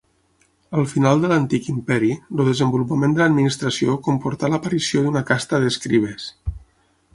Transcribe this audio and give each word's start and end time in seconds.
Al 0.77 0.85
final 0.93 1.19
de 1.23 1.29
l'Antic 1.31 1.67
Imperi, 1.73 2.09
el 2.37 2.41
desenvolupament 2.51 3.15
de 3.19 3.23
l'administració 3.23 3.99
comportar 4.09 4.53
l'aparició 4.55 5.05
d'una 5.07 5.25
casta 5.31 5.63
d'escribes. 5.67 6.29